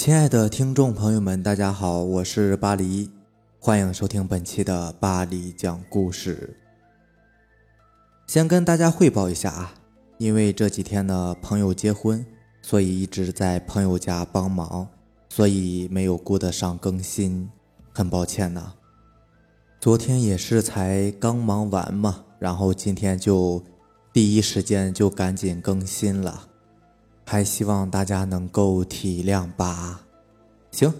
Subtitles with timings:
[0.00, 3.10] 亲爱的听众朋友们，大家好，我是巴黎，
[3.58, 6.56] 欢迎收听本期的巴黎讲故事。
[8.26, 9.74] 先跟大家汇报一下啊，
[10.16, 12.24] 因为这几天呢朋友结婚，
[12.62, 14.88] 所以一直在朋友家帮忙，
[15.28, 17.50] 所以没有顾得上更新，
[17.92, 18.72] 很抱歉呐。
[19.78, 23.62] 昨天也是才刚忙完嘛，然后今天就
[24.14, 26.46] 第一时间就赶紧更新了。
[27.30, 30.00] 还希望大家能够体谅吧。
[30.72, 30.92] 行，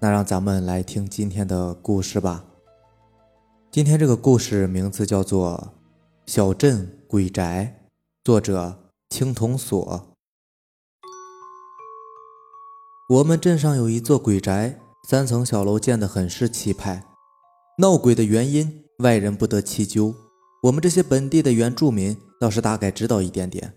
[0.00, 2.42] 那让咱们来听今天的故事吧。
[3.70, 5.74] 今天这个故事名字叫做
[6.32, 7.76] 《小镇鬼宅》，
[8.24, 8.74] 作者
[9.10, 10.16] 青铜锁。
[13.10, 17.04] 我们镇上有一座鬼宅，三层小楼，建得很是气派。
[17.76, 20.14] 闹鬼的原因，外人不得其究。
[20.62, 23.74] 我们这些本地的原住民倒是大概知道一点点，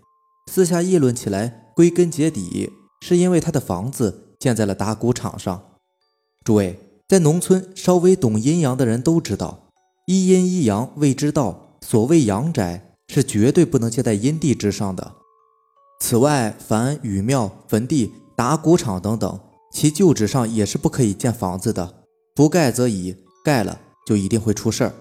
[0.50, 1.66] 私下议论起来。
[1.78, 5.64] 归根结底，是因为他的房子建在了打谷场上。
[6.44, 9.70] 诸位在农村稍微懂阴阳的人都知道，
[10.08, 11.78] 一阴一阳谓之道。
[11.82, 15.14] 所谓阳宅，是绝对不能建在阴地之上的。
[16.00, 19.40] 此外，凡禹庙、坟地、打谷场等等，
[19.72, 21.94] 其旧址上也是不可以建房子的。
[22.34, 24.94] 不盖则已，盖了就一定会出事儿。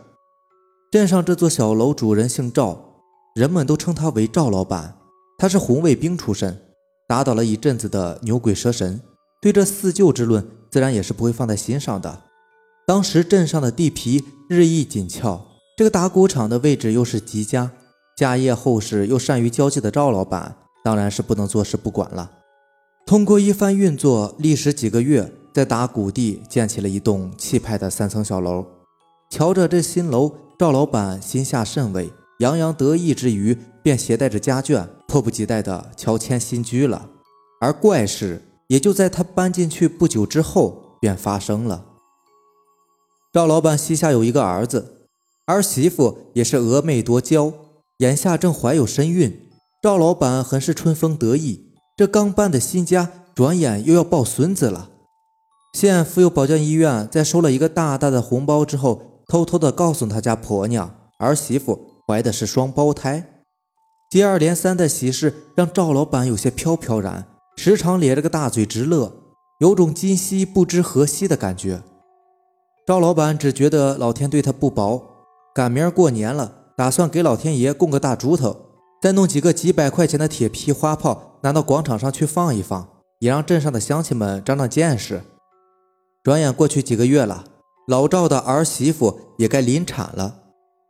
[0.91, 3.01] 镇上这座小楼主人姓赵，
[3.35, 4.99] 人们都称他为赵老板。
[5.39, 6.66] 他是红卫兵出身。
[7.09, 9.01] 打倒了一阵子的牛鬼蛇神，
[9.41, 12.23] 对这四旧之论自然也是不会放在心上的。
[12.87, 17.71] 当时镇上的地皮日益紧俏，这个打谷场的位置又是极佳，
[18.17, 22.31] 家业厚实又善于交际的赵老板当然是不能坐视不管了。
[23.05, 28.67] 通过一番运作，历时几个月，在打谷地建起了一栋气派的三层小楼。
[29.31, 34.87] 瞧着这新楼，赵老板心下甚慰，洋洋得意之余，便携带着家眷。
[35.17, 37.09] 迫不及待地乔迁新居了，
[37.59, 41.87] 而怪事也就在他搬进去不久之后便发生了。
[43.33, 45.09] 赵老板膝下有一个儿子，
[45.47, 47.51] 儿媳妇也是峨眉多娇，
[48.01, 49.49] 眼下正怀有身孕。
[49.83, 54.91] 赵老板很是春风得意，这刚搬的新家，转眼又要抱孙子了。
[55.73, 63.33] 县妇幼保健医院在收了一个大大的红包之后，偷偷的告诉他家婆娘，儿媳妇怀的是双胞胎。
[64.09, 69.13] 接二连三的喜事让赵老板有些飘飘然，时常咧着个大嘴直乐，
[69.59, 71.83] 有种今夕不知何夕的感觉。
[72.87, 75.03] 赵老板只觉得老天对他不薄，
[75.53, 78.57] 赶明儿过年了，打算给老天爷供个大猪头，
[79.03, 82.87] 再弄几个几百块钱的铁皮花炮拿到广场上去放一放，
[83.19, 85.21] 也让镇上的乡亲们长长见识。
[86.23, 87.45] 转眼过去几个月了，
[87.89, 90.43] 老赵的儿媳妇也该临产了。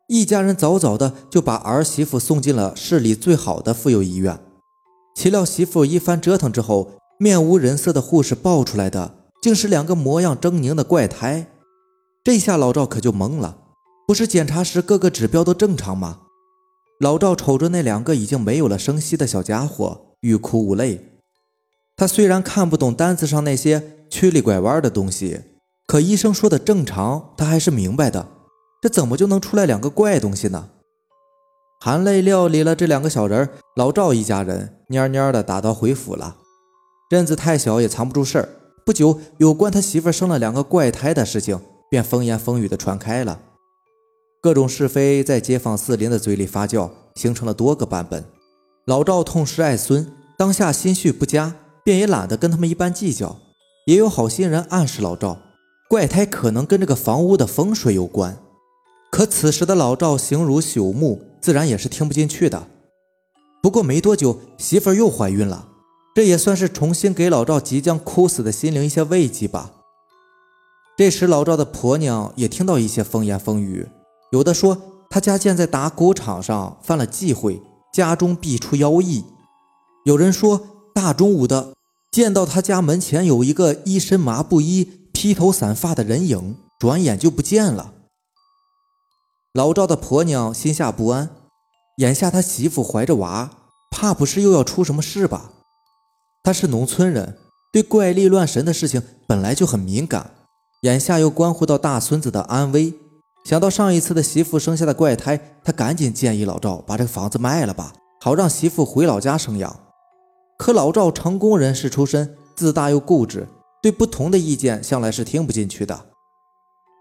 [0.08, 4.38] 一家人早早的就把儿媳妇送进了市里最好的妇幼医院，
[5.16, 11.48] 岂料媳妇一番折腾之后，面无人色的护士抱出来的竟是两个模样狰狞的怪胎。
[12.22, 13.58] 这下老赵可就懵了，
[14.06, 16.20] 不是检查时各个指标都正常吗？
[17.00, 21.20] 老赵瞅着那两个已经没有了声息的小家伙，欲哭无泪。
[21.96, 25.40] 他虽然看不懂单子上那些曲里拐弯的东西，
[25.84, 28.28] 可医生说的正常，他还是明白的。
[28.80, 30.68] 这怎么就能出来两个怪东西呢？
[31.80, 36.36] 含泪料理了这两个小人，老赵一家人蔫蔫的打道回府了。
[37.10, 38.48] 镇子太小，也藏不住事儿。
[38.84, 41.60] 不久，有关他媳妇生了两个怪胎的事情
[41.90, 43.40] 便风言风语的传开了，
[44.40, 48.24] 各种是非在街坊四邻的嘴里发酵，形成了多个版本。
[48.86, 53.36] 老赵痛失爱孙，当下心绪不佳，便也懒得跟他们一般计较。
[53.86, 55.38] 也有好心人暗示老赵，
[55.88, 58.38] 怪胎可能跟这个房屋的风水有关。
[59.16, 62.68] 可此时的老赵形如朽木，自然也是听不进去的。
[63.62, 65.68] 不过没多久，媳妇儿又怀孕了，
[66.14, 69.72] 这也算是重新给老赵即将枯死的心灵一些慰藉吧。
[70.98, 73.88] 这时，老赵的婆娘也听到一些风言风语，
[74.32, 74.76] 有的说
[75.08, 77.62] 他家建在打谷场上犯了忌讳，
[77.94, 79.24] 家中必出妖异；
[80.04, 80.60] 有人说
[80.94, 81.72] 大中午的
[82.12, 87.94] 见到他家门前有一个一身麻布衣、披头散发的人影，转眼就不见了。
[89.56, 91.30] 老赵的婆娘心下不安，
[91.96, 93.50] 眼下他媳妇怀着娃，
[93.90, 95.50] 怕不是又要出什么事吧？
[96.42, 97.38] 他是农村人，
[97.72, 100.32] 对怪力乱神的事情本来就很敏感，
[100.82, 102.92] 眼下又关乎到大孙子的安危。
[103.46, 109.74] 想到上一次的媳妇生下的怪胎，他赶紧建议老赵把这个房子卖了吧，好让媳妇回老家生养。
[110.58, 113.48] 可老赵成功人士出身，自大又固执，
[113.80, 116.08] 对不同的意见向来是听不进去的。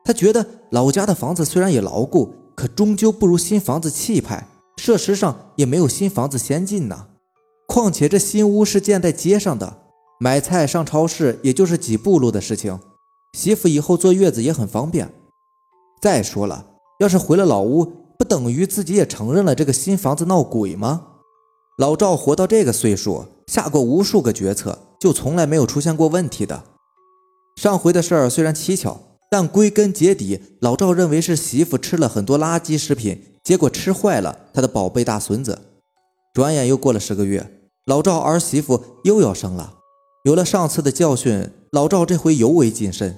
[0.05, 2.33] 他觉得老家的房子虽然也牢固。
[2.55, 4.47] 可终究不如新房子气派，
[4.77, 7.07] 设施上也没有新房子先进呢。
[7.67, 9.77] 况且这新屋是建在街上的，
[10.19, 12.79] 买菜上超市也就是几步路的事情，
[13.33, 15.13] 媳妇以后坐月子也很方便。
[16.01, 16.67] 再说了，
[16.99, 17.85] 要是回了老屋，
[18.17, 21.07] 不等于自己也承认了这个新房子闹鬼吗？
[21.77, 26.63] 老赵活到这个岁数，下过无数个决策，就从来没有出现过问题的。
[27.57, 35.59] 上回的事儿虽然蹊跷，但归根结底，老赵认为是媳妇吃了很多垃圾食品，结果吃坏了他的宝贝大孙子。
[36.33, 39.75] 转眼又过了十个月，老赵儿媳妇又要生了。
[40.23, 43.17] 有了上次的教训，老赵这回尤为谨慎，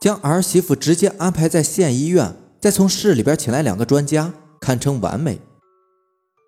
[0.00, 5.38] 将儿媳妇直接安排在县医院，再从市里边请来两个专家，堪称完美。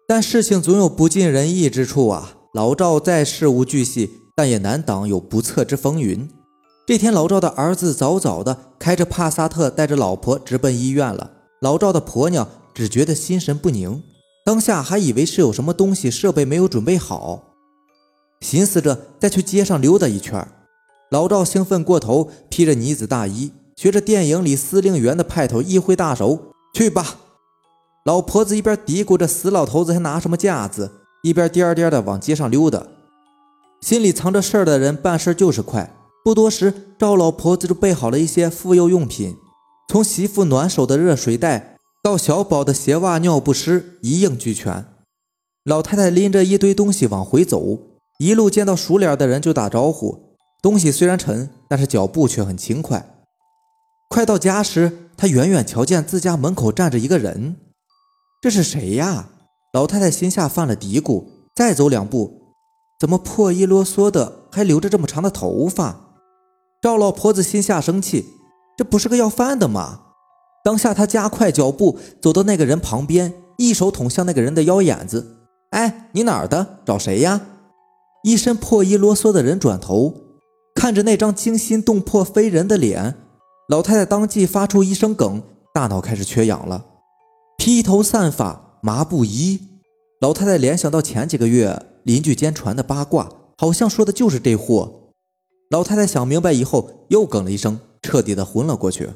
[0.09, 2.37] 但事情总有不尽人意之处啊！
[2.53, 6.29] 老赵再事无巨细，但也难挡有不测之风云。
[6.85, 11.31] 这天，老赵的儿子早早的开着帕萨特，带着老婆直奔医院了。
[11.61, 14.03] 老赵的婆娘只觉得心神不宁，
[14.45, 17.45] 当下还以为是有什么东西设备没有准备好。
[18.41, 20.45] 寻思着再去街上溜达一圈，
[21.09, 27.19] 老赵兴奋过头，披着呢子大衣，学着电影里司令员的派头，一挥大手：“去吧！”
[28.05, 30.91] 老婆子一边嘀咕着“死老头子还拿什么架子”，
[31.23, 32.83] 一边颠颠的往街上溜达。
[33.81, 39.37] 心里藏着事儿的人办事就是快，不多时，赵老婆子就备好了一些妇幼用品，
[39.89, 44.87] 从媳妇暖手的热水袋到小宝的鞋袜、尿不湿，一应俱全。
[45.65, 47.79] 老太太拎着一堆东西往回走。
[48.19, 53.25] 一路见到熟脸的人就打招呼，东西虽然沉，但是脚步却很轻快。
[54.09, 57.57] 快到家时，他远远瞧见自家门口站着一个人，
[58.41, 59.31] 这是谁呀？
[59.73, 61.25] 老太太心下犯了嘀咕。
[61.55, 62.55] 再走两步，
[63.01, 66.12] 怎么破衣啰嗦的，还留着这么长的头发？
[66.83, 68.27] 赵老婆子心下生气，
[68.77, 70.01] 这不是个要饭的吗？
[70.65, 75.37] 当下她加快脚步走到那个人旁边，一手捅向那个人的腰眼子。
[75.71, 76.81] 哎，你哪儿的？
[76.85, 77.41] 找谁呀？
[78.25, 80.13] 一身破衣啰嗦的人转头
[80.75, 83.15] 看着那张惊心动魄非人的脸，
[83.69, 85.41] 老太太当即发出一声梗，
[85.73, 86.85] 大脑开始缺氧了。
[87.59, 89.61] 披头散发，麻布衣。
[90.21, 93.29] 老太太联想到前几个月邻居间传的八卦，
[93.59, 94.99] 好像说的就是这货。
[95.73, 99.09] 老太太想明白以后，又哽了一声，彻底的昏了过去。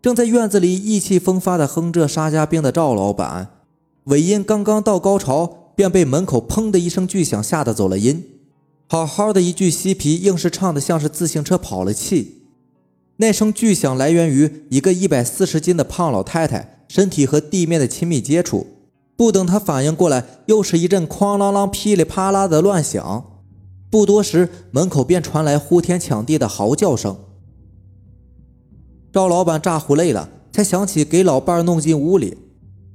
[0.00, 3.48] 正在院子里意气风发的哼着沙家兵的赵老板，
[4.04, 5.58] 尾音刚刚到高潮。
[5.74, 8.22] 便被门口砰的一声巨响吓得走了音。
[8.86, 12.42] 好好的一句嬉皮，硬是唱的像是自行车跑了气。
[13.16, 18.66] 那声巨响来源于一个一百四十斤的胖老太太身体和地面的亲密接触。
[19.16, 23.31] 不等她反应过来，又是一阵哐啷啷、噼里啪啦的乱响。
[23.92, 27.14] 不多时，门口便传来呼天抢地的嚎叫声。
[29.12, 32.38] 赵老板咋呼累了，才想起给老伴儿弄进屋里。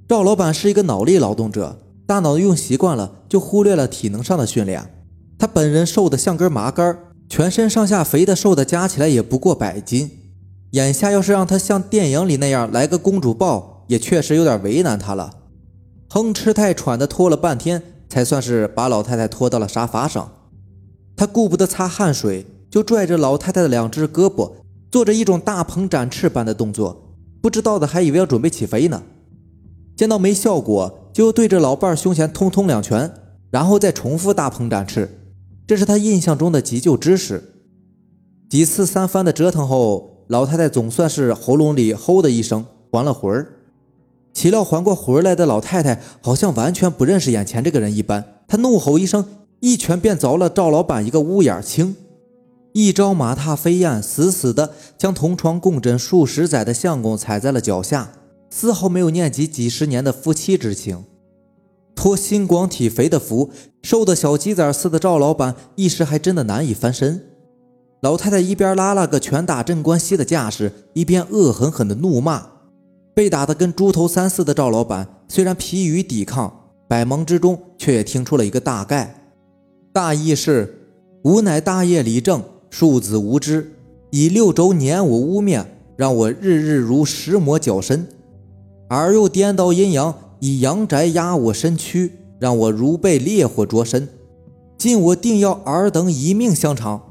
[0.10, 1.84] 赵老板是一个脑力劳动者。
[2.08, 4.92] 大脑用习惯了，就忽略了体能上的训练。
[5.38, 6.98] 他本人瘦得像根麻杆，
[7.30, 10.10] 全身上下肥的瘦的，加起来也不过百斤。
[10.72, 15.32] 眼下要是让他像电影里那样来个公主抱，也确实有点为难他了。
[16.10, 20.32] 哼哧带喘的拖了半天，才算是把老太太拖到了沙发上。
[21.18, 24.54] 他顾不得擦汗水，就拽着老太太的两只胳膊，
[24.90, 27.18] 做着一种大鹏展翅般的动作。
[27.42, 29.04] 不知道的还以为要准备起飞呢。
[29.98, 31.04] 见到没效果。
[31.18, 33.12] 就对着老伴胸前通通两拳，
[33.50, 35.10] 然后再重复大鹏展翅，
[35.66, 37.56] 这是他印象中的急救知识。
[38.48, 43.48] 几次三番的折腾后，老太太总算是喉咙里吼的一声还了魂儿。
[44.32, 49.26] 岂料还过魂来的老太太好像完全不认识眼前这个人一般，她怒吼一声，
[49.60, 51.96] 一拳便凿了赵老板一个乌眼青，
[52.74, 58.12] 一招马踏飞燕，死死的将同床共枕数十载的相公踩在了脚下。
[58.50, 61.04] 丝毫没有念及几十年的夫妻之情，
[61.96, 63.50] 托心广体肥的福，
[63.84, 67.26] 瘦的小鸡仔似的赵老板一时还真的难以翻身。
[68.02, 72.48] 老太太一边拉了个拳打镇关西的架势，一边恶狠狠地怒骂。
[73.14, 79.27] 被打得跟猪头三似的赵老板虽然疲于抵抗，百忙之中却也听出了一个大概，
[79.98, 80.92] 大意是：
[81.24, 83.72] 吾乃大业李政，庶子无知，
[84.12, 88.08] 以六轴碾我污面，让我日日如石磨绞身。
[88.90, 94.08] 而又颠倒阴阳，以阳宅压我身躯，让我如被烈火灼身。
[94.78, 97.02] 今我定要尔等一命相偿！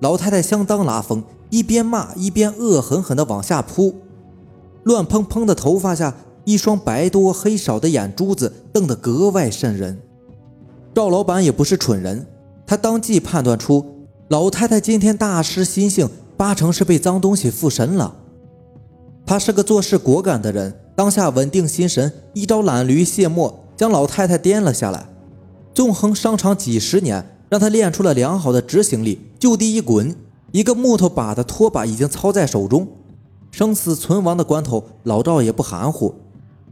[0.00, 3.94] 老太太相当拉风，一边骂一边恶狠狠地往下扑。
[4.82, 10.00] 乱蓬蓬的头发下，一双白多黑少的眼珠子瞪得格外瘆人。
[10.94, 12.26] 赵老板也不是蠢人，
[12.66, 13.84] 他当即判断出
[14.28, 18.16] 老太太今天大失心性，八成是被脏东西附身了。
[19.24, 25.06] 他是个做事果敢的人，当下稳定心神，一招懒驴卸磨，将老太太颠了下来。
[25.72, 30.16] 纵横商场几十年，让他练出了良好的执行力，就地一滚，
[30.52, 32.88] 一个木头把的拖把已经操在手中。
[33.50, 36.14] 生死存亡的关头，老赵也不含糊，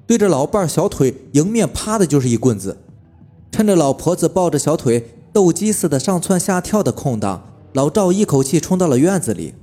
[0.06, 2.76] 对着老伴小腿迎面啪的就是一棍子。
[3.56, 9.54] 趁着老婆子抱着小腿斗鸡似的上蹿下跳的空档，老赵一口气冲到了院子里，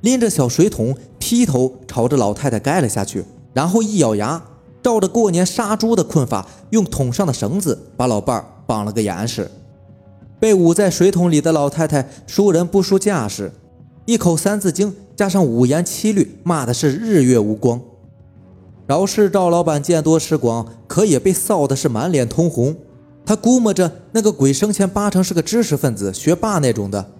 [0.00, 4.42] 拎着小水桶劈头朝着老太太盖了下去，然后一咬牙，
[4.82, 9.48] 照着过年杀猪的困法，用桶上的绳子把老伴儿绑了个严实。
[10.40, 13.52] 被捂在水桶里的老太太输人不输架势，
[14.06, 17.80] 一口三字经加上五言七律，骂的是日月无光。
[18.88, 22.74] 饶是赵老板见多识广，可也被臊的是满脸通红。
[23.24, 27.12] 他估摸着那个鬼生前八成是个知识分子、学霸那种的，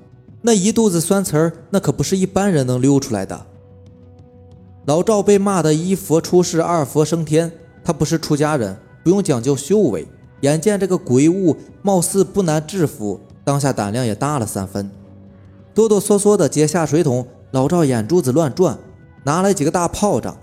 [0.43, 3.47] 那一肚子酸词儿，那可不是一般人能溜出来的。
[4.87, 7.53] 老赵被骂的一佛出世，二佛升天。
[7.85, 10.07] 他不是出家人，不用讲究修为。
[10.41, 14.91] 眼见这个鬼物貌似不难制服，当下胆量也大了三分，
[15.75, 17.27] 哆哆嗦嗦的解下水桶。
[17.53, 18.79] 老赵眼珠子乱转，
[19.25, 20.37] 拿来几个大炮仗。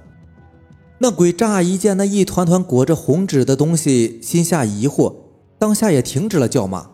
[1.00, 5.14] 那鬼乍一见那一团团裹着红纸的东西，心下疑惑，
[5.60, 6.90] 当下也停止了叫骂。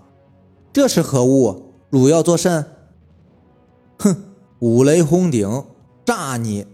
[0.72, 1.74] 这是何物？
[1.90, 2.66] 汝要作甚？
[4.00, 4.16] 哼，
[4.60, 5.66] 五雷轰顶，
[6.06, 6.66] 炸你！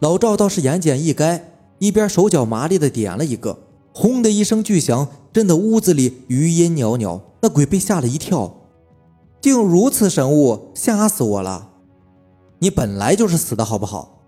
[0.00, 1.42] 老赵倒是言简意赅，
[1.78, 3.58] 一边手脚麻利的点了一个。
[3.94, 7.20] 轰的一声巨响，震得屋子里余音袅袅。
[7.42, 8.54] 那鬼被吓了一跳，
[9.40, 11.70] 竟如此神物，吓死我了！
[12.58, 14.22] 你本来就是死的好不好？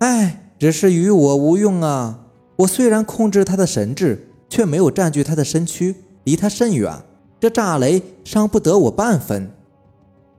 [0.00, 2.26] 哎，只是与我无用啊！
[2.56, 6.92] 我虽然控制他的神智，却没有占据他的身躯，离他甚远。
[7.40, 9.50] 这炸雷伤不得我半分。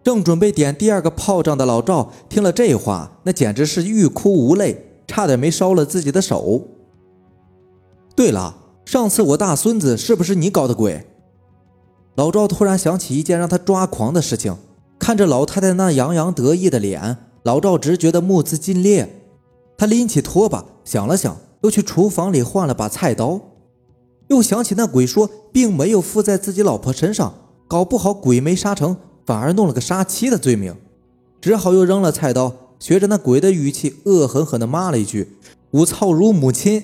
[0.03, 6.61] 正准备点第二个炮仗的老赵，听了这话，那简直是欲哭无泪，差点没烧了自己的手。
[8.15, 11.07] 对了，上次我大孙子是不是你搞的鬼？
[12.15, 14.55] 老赵突然想起一件让他抓狂的事情，
[14.99, 19.21] 看着老太太那洋洋得意的脸，老赵直觉得目眦尽裂。
[19.77, 23.39] 他拎起拖把，想了想，又去厨房里换了把菜刀，
[24.31, 27.33] 又想起那鬼说并没有附在自己老婆身上，
[27.67, 28.95] 搞不好鬼没杀成，
[29.25, 30.73] 反而弄了个杀妻的罪名，
[31.41, 35.33] 只好又扔了菜刀，学着那鬼的语气，恶狠狠地骂了一句
[35.71, 36.81] ：“吾操汝母亲！”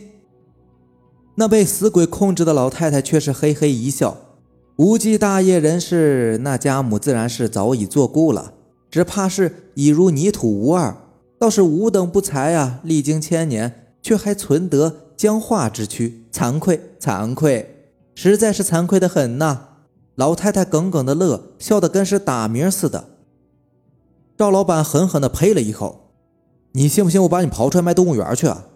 [1.35, 4.17] 那被死鬼控制的老太太却是嘿嘿一笑，
[4.75, 8.55] 无忌大业人士，那家母自然是早已作故了，
[8.91, 10.97] 只怕是已如泥土无二。
[11.39, 19.61] 倒是吾等不才啊，历经千年，却还存得僵化之躯，惭愧惭愧，实在是惭愧的很呐！
[20.13, 23.05] 老太太耿耿的乐，笑得跟是打鸣似的。
[24.37, 26.11] 赵老板狠狠地呸了一口
[26.73, 28.67] ：“你信不信我把你刨出来卖动物园去？”啊？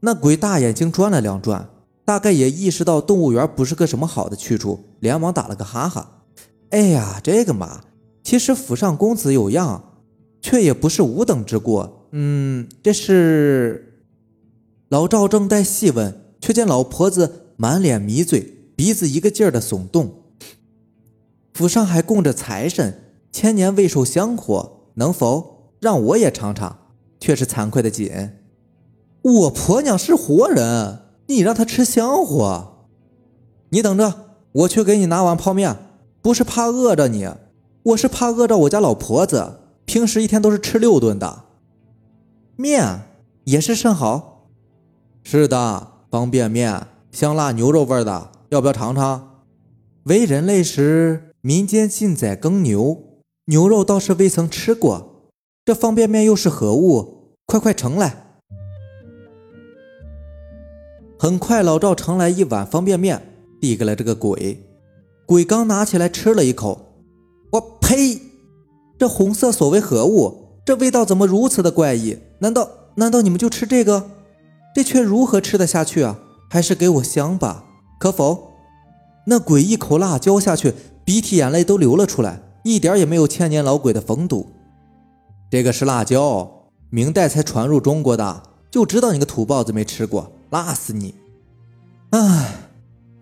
[0.00, 1.68] 那鬼大眼睛转了两转，
[2.04, 6.24] 大概也意识到动物园不是个什么好的去处，连忙打了个哈哈。
[6.70, 7.82] 哎呀，这个嘛，
[8.24, 9.92] 其实府上公子有样，
[10.40, 12.08] 却也不是吾等之过。
[12.10, 13.93] 嗯，这是
[14.88, 18.40] 老赵正待细问，却见老婆子满脸迷醉，
[18.76, 20.22] 鼻子一个劲儿的耸动。
[21.52, 26.78] 府上还供着财神，千年未受香火，能否让我也尝尝？
[27.18, 28.32] 却是惭愧的紧。
[29.22, 30.98] 我婆娘是活人，
[31.28, 32.88] 你让她吃香火？
[33.70, 34.14] 你等着，
[34.52, 35.76] 我去给你拿碗泡面。
[36.20, 37.28] 不是怕饿着你，
[37.82, 39.60] 我是怕饿着我家老婆子。
[39.84, 41.44] 平时一天都是吃六顿的，
[42.56, 43.02] 面
[43.44, 44.33] 也是甚好。
[45.26, 49.40] 是的，方便面，香辣牛肉味的，要不要尝尝？
[50.04, 53.02] 为人类时，民间禁宰耕牛，
[53.46, 55.30] 牛肉倒是未曾吃过。
[55.64, 57.38] 这方便面又是何物？
[57.46, 58.36] 快快盛来。
[61.18, 63.22] 很快，老赵盛来一碗方便面，
[63.58, 64.62] 递给了这个鬼。
[65.24, 67.00] 鬼刚拿起来吃了一口，
[67.52, 68.20] 我呸！
[68.98, 70.60] 这红色所为何物？
[70.66, 72.18] 这味道怎么如此的怪异？
[72.40, 74.10] 难道难道你们就吃这个？
[74.74, 76.18] 这却如何吃得下去啊？
[76.50, 77.64] 还是给我香吧，
[77.98, 78.52] 可否？
[79.26, 84.50] 那鬼一口辣椒下去，鼻涕眼泪都流了出来，一点也没有千年老鬼的风度。
[85.50, 90.32] 这个是辣椒，明代才传入中国的，就知道你个土包子没吃过。
[90.50, 91.14] 辣死你！
[92.10, 92.54] 哎，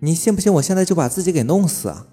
[0.00, 2.06] 你信不信我现在就把自己给弄死啊？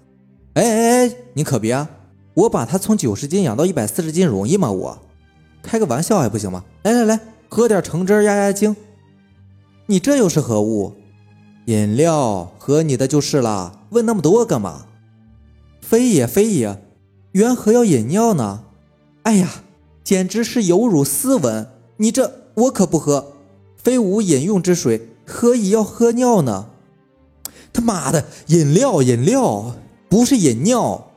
[0.54, 1.86] 哎哎哎，你可别！
[2.34, 4.70] 我把他从九十斤养到一百四十斤容易吗？
[4.70, 4.98] 我
[5.62, 6.64] 开个玩笑还不行吗？
[6.84, 8.74] 来来来，喝点橙汁压压惊。
[9.90, 10.92] 你这又是何物？
[11.66, 13.80] 饮料，喝你的就是了。
[13.90, 14.86] 问那么多干嘛？
[15.80, 16.80] 非也非也，
[17.32, 18.62] 缘何要饮尿呢？
[19.24, 19.64] 哎呀，
[20.04, 21.66] 简直是有辱斯文！
[21.96, 23.32] 你这我可不喝。
[23.76, 26.66] 非无饮用之水，何以要喝尿呢？
[27.72, 29.74] 他妈的，饮料饮料，
[30.08, 31.08] 不是饮尿。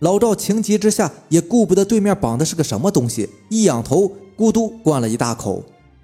[0.00, 5.62] 老赵情急之下也顾不得对面绑的是个什么东西，一仰头咕嘟灌了一大口，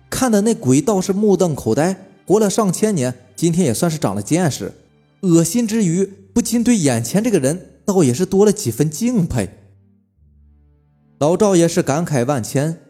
[0.09, 2.05] 看的那鬼倒是目瞪口呆。
[2.27, 4.73] 活了上千年，今天也算是长了见识。
[5.21, 9.49] 恶心之余，不禁对眼前这个人倒也是多了几分敬佩。
[11.21, 12.81] 老赵也是感慨万千，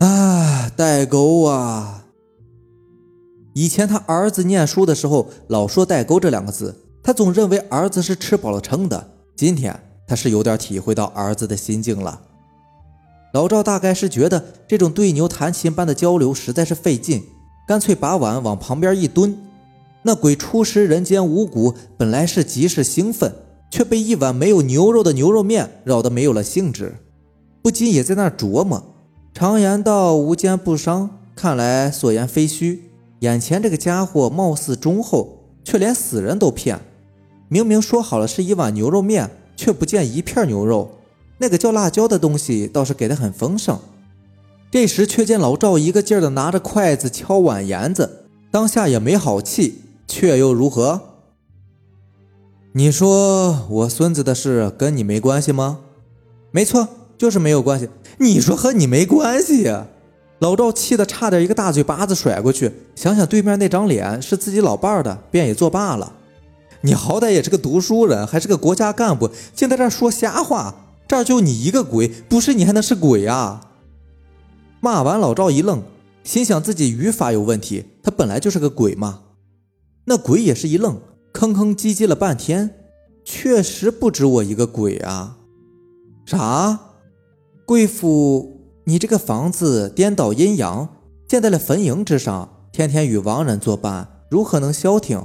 [0.00, 2.04] 啊，代沟啊！
[3.54, 9.14] 以前他儿子念书的时候，老说“代沟”这两个字，他总认为儿子是吃饱了撑的。
[9.34, 9.74] 今天
[10.06, 12.20] 他是有点体会到儿子的心境了。
[13.32, 17.22] 老赵大概是觉得这种对牛弹琴般的交流实在是费劲，
[17.66, 19.36] 干脆把碗往旁边一蹲。
[20.02, 23.32] 那鬼初识人间五谷，本来是极是兴奋，
[23.70, 26.96] 却被一碗没有牛肉的牛肉面扰得没有了兴致，
[27.62, 28.82] 不禁也在那琢磨：
[29.32, 32.90] 常言道，无奸不商，看来所言非虚。
[33.20, 36.80] 眼前这个家伙貌似忠厚，却连死人都骗。
[37.48, 40.90] 明明说好了是一碗牛肉面，却不见一片牛肉。
[41.42, 43.76] 那个叫辣椒的东西倒是给的很丰盛。
[44.70, 51.00] 这时却见老赵一个劲儿的拿着筷子敲碗沿子，当下也没好气，却又如何？
[52.74, 55.80] 你说我孙子的事跟你没关系吗？
[56.52, 57.88] 没错，就是没有关系。
[58.18, 59.68] 你说和你没关系？
[60.38, 66.12] 老赵气得差点一个大嘴巴子甩过去，想想对面那张脸是自己老伴儿的，便也作罢了。
[66.82, 70.74] 你好歹也是个读书人，还是个国家干部，竟在这说瞎话！
[71.12, 73.68] 这儿就你一个鬼，不是你还能是鬼啊？
[74.80, 75.82] 骂完，老赵一愣，
[76.24, 79.20] 心想自己语法有问题，他本来就是个鬼嘛。
[80.06, 81.02] 那鬼也是一愣，
[81.34, 82.76] 吭吭唧唧了半天，
[83.26, 85.36] 确实不止我一个鬼啊！
[86.24, 86.80] 啥？
[87.66, 88.62] 贵妇？
[88.84, 90.88] 你这个房子颠倒阴阳，
[91.28, 95.22] 建在了坟茔之上，天天与亡人作伴，如何能消停？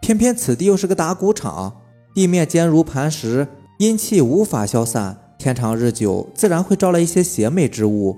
[0.00, 1.78] 偏偏此地又是个打谷场，
[2.14, 3.48] 地面坚如磐石，
[3.78, 8.16] 阴气无法消散，天长日久，自然会招来一些邪魅之物。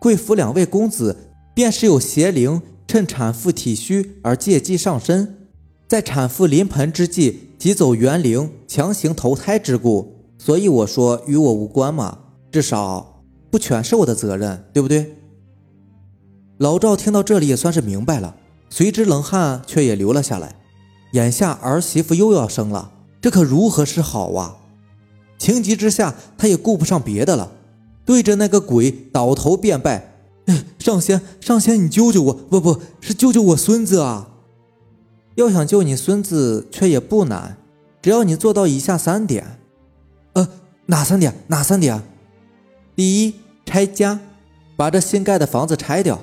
[0.00, 1.16] 贵府两位公子
[1.54, 5.48] 便是有邪灵趁产妇体虚而借机上身，
[5.86, 10.16] 在产妇临盆之际急走元灵，强行投胎之故。
[10.38, 12.18] 所以我说与我无关嘛，
[12.50, 13.22] 至少。
[13.50, 15.16] 不全是我的责任，对不对？
[16.58, 18.36] 老赵听到这里也算是明白了，
[18.70, 20.54] 随之冷汗却也流了下来。
[21.14, 24.56] 眼下儿媳妇又要生了，这可如何是好啊？
[25.40, 27.50] 情急之下，他也顾不上别的了，
[28.04, 30.12] 对着那个鬼倒头便拜
[30.78, 32.32] ：“上仙，上仙，你救救我！
[32.34, 34.28] 不，不是救救我孙子啊！
[35.36, 37.56] 要想救你孙子，却也不难，
[38.02, 39.58] 只要你做到以下三点。
[40.34, 40.46] 呃，
[40.86, 41.34] 哪三点？
[41.46, 42.02] 哪三点？”
[42.94, 44.20] 第一，拆家，
[44.76, 46.18] 把这新盖的房子拆掉；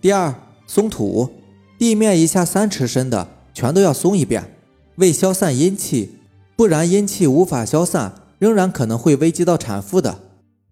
[0.00, 0.32] 第二，
[0.68, 1.28] 松土，
[1.76, 4.54] 地面以下三尺深的全都要松一遍，
[4.98, 6.20] 为消散阴气，
[6.54, 10.18] 不然阴气无法消散，仍然可能会危及到产妇的。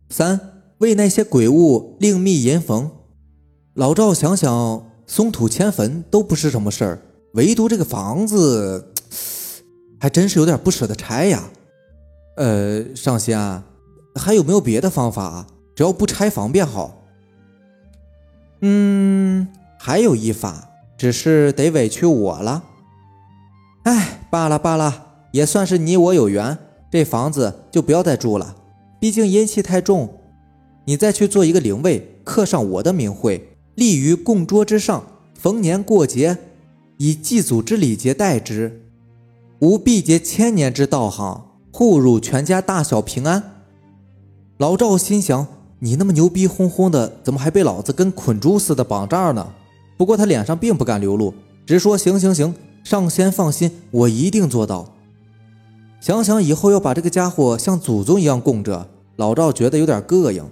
[0.09, 0.41] 三，
[0.79, 2.91] 为那些鬼物另觅阴逢。
[3.75, 7.03] 老赵想想，松土迁坟都不是什么事儿，
[7.35, 8.93] 唯独这个房子，
[9.99, 11.45] 还真是有点不舍得拆呀。
[12.37, 13.63] 呃，上仙。
[14.17, 15.47] 还有没有别的方法？
[15.75, 17.05] 只要不拆房便好。
[18.61, 19.49] 嗯，
[19.79, 22.63] 还有一法，只是得委屈我了。
[23.83, 26.57] 哎，罢了罢了，也算是你我有缘。
[26.95, 28.55] 这房子就不要再住了，
[29.01, 30.09] 毕竟阴气太重。
[30.85, 35.05] 你再去做一个灵位，刻上我的名讳，立于供桌之上。
[35.35, 36.39] 逢年过节，
[36.99, 38.85] 以祭祖之礼节待之，
[39.59, 43.43] 吾必结千年之道行，护汝全家大小平安。
[44.59, 45.49] 老赵心想
[45.83, 49.53] ：“你那么牛逼哄哄的，怎么还被老子跟捆猪似的绑这儿呢？”
[49.99, 51.35] 不过他脸上并不敢流露，
[51.67, 52.55] 直说：“行行行，
[52.85, 54.94] 上仙放心，我一定做到。”
[56.05, 58.87] 想想以后要把这个家伙像祖宗一样供着，
[59.17, 60.45] 老赵觉得有点膈应。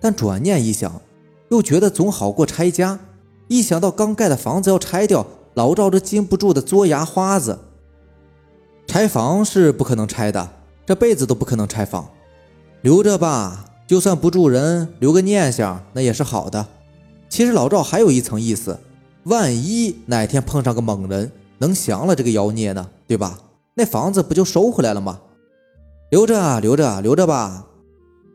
[0.00, 1.00] 但转念一想，
[1.48, 2.98] 又觉得总好过拆家。
[3.46, 7.56] 一想到刚盖的房子要拆掉，老赵这禁不住的嘬牙花子。
[8.88, 10.50] 拆房是不可能拆的，
[10.84, 12.08] 这辈子都不可能拆房。
[12.80, 16.66] 留着吧，就算不住人，留个念想那也是好的。
[17.28, 18.80] 其实老赵还有一层意思，
[19.22, 23.38] 万一哪天碰上个猛人，能降了这个妖孽呢，对吧？
[23.78, 25.20] 那房子不就收回来了吗？
[26.10, 27.66] 留着啊，留着，留着吧。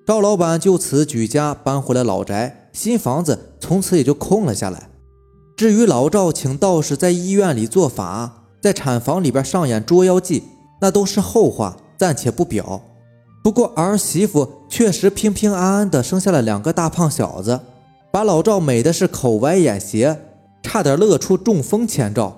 [0.06, 4.90] 赵老板就此举家搬回了老宅，新房子从此也就空了下来。
[5.58, 10.44] 至于老赵请道士在医院里做法，在产房里边上演捉妖记，
[10.80, 12.82] 那都是后话，暂且不表。
[13.44, 17.62] 不过儿媳妇确实平平安安的生下了两个大胖小子，
[18.12, 20.22] 把老赵美的是口歪眼斜，
[20.62, 22.38] 差点乐出中风前兆。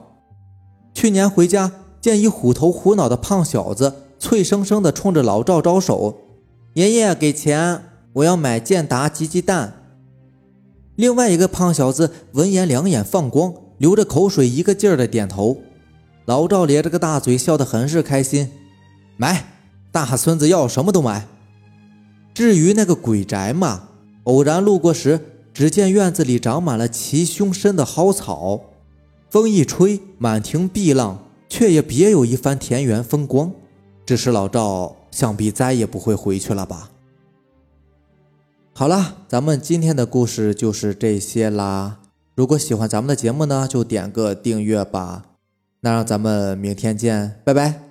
[0.93, 1.69] 去年回家
[2.03, 6.19] 见一虎头虎脑的胖小子，脆生生的冲着老赵招手
[6.75, 9.85] ：“爷爷给钱，我要买健达吉鸡蛋。”
[10.97, 15.59] 另外一个胖小子闻言两眼放光，流着口水，一个劲儿的点头。
[16.25, 18.51] 老赵咧着个大嘴，笑得很是开心
[19.15, 19.45] ：“买，
[19.89, 21.25] 大孙子要什么都买。”
[22.35, 23.83] 至于那个鬼宅嘛，
[24.25, 25.21] 偶然路过时，
[25.53, 28.59] 只见院子里长满了齐胸深的蒿草，
[29.29, 31.22] 风一吹，满庭碧浪，
[31.53, 33.51] 却也别有一番田园风光。
[34.07, 36.89] 只是老赵想必再也不会回去了吧。
[38.73, 41.99] 好了，咱们今天的故事就是这些啦。
[42.33, 45.25] 如果喜欢咱们的节目呢，就点个订阅吧。
[45.81, 47.82] 那让咱们明天见，拜拜。